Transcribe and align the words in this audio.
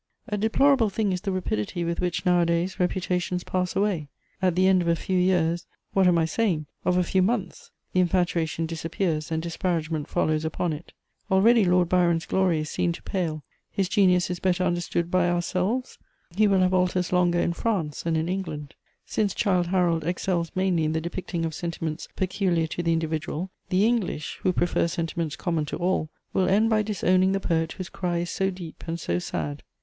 A 0.27 0.35
deplorable 0.35 0.89
thing 0.89 1.13
is 1.13 1.21
the 1.21 1.31
rapidity 1.31 1.83
with 1.83 1.99
which, 1.99 2.25
nowadays, 2.25 2.79
reputations 2.79 3.43
pass 3.43 3.75
away. 3.75 4.07
At 4.41 4.55
the 4.55 4.65
end 4.65 4.81
of 4.81 4.87
a 4.87 4.95
few 4.95 5.15
years 5.15 5.67
what 5.93 6.07
am 6.07 6.17
I 6.17 6.25
saying? 6.25 6.65
of 6.83 6.97
a 6.97 7.03
few 7.03 7.21
months, 7.21 7.69
the 7.93 7.99
infatuation 7.99 8.65
disappears 8.65 9.31
and 9.31 9.43
disparagement 9.43 10.07
follows 10.07 10.43
upon 10.43 10.73
it. 10.73 10.93
Already 11.29 11.65
Lord 11.65 11.87
Byron's 11.87 12.25
glory 12.25 12.61
is 12.61 12.69
seen 12.71 12.91
to 12.93 13.03
pale; 13.03 13.43
his 13.69 13.87
genius 13.87 14.31
is 14.31 14.39
better 14.39 14.63
understood 14.63 15.11
by 15.11 15.29
ourselves; 15.29 15.99
he 16.35 16.47
will 16.47 16.61
have 16.61 16.73
altars 16.73 17.13
longer 17.13 17.39
in 17.39 17.53
France 17.53 18.01
than 18.01 18.15
in 18.15 18.27
England. 18.27 18.73
Since 19.05 19.35
Childe 19.35 19.67
Harold 19.67 20.03
excels 20.03 20.51
mainly 20.55 20.83
in 20.83 20.93
the 20.93 20.99
depicting 21.01 21.45
of 21.45 21.53
sentiments 21.53 22.07
peculiar 22.15 22.65
to 22.65 22.81
the 22.81 22.93
individual, 22.93 23.51
the 23.69 23.85
English, 23.85 24.39
who 24.41 24.51
prefer 24.51 24.87
sentiments 24.87 25.35
common 25.35 25.65
to 25.65 25.77
all, 25.77 26.09
will 26.33 26.49
end 26.49 26.71
by 26.71 26.81
disowning 26.81 27.33
the 27.33 27.39
poet 27.39 27.73
whose 27.73 27.87
cry 27.89 28.17
is 28.17 28.31
so 28.31 28.49
deep 28.49 28.83
and 28.87 28.99
so 28.99 29.19
sad. 29.19 29.61